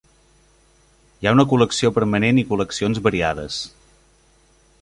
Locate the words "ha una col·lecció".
1.29-1.93